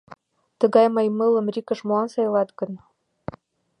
[0.59, 2.71] Тыгай маймылым РИК-ыш молан сайлат гын?